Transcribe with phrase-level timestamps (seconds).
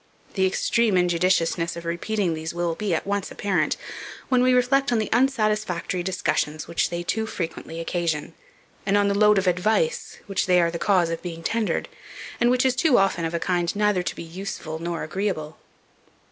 [0.33, 3.77] The extreme injudiciousness of repeating these will be at once apparent,
[4.29, 8.33] when we reflect on the unsatisfactory discussions which they too frequently occasion,
[8.83, 11.87] and on the load of advice which they are the cause of being tendered,
[12.39, 15.59] and which is, too often, of a kind neither to be useful nor agreeable.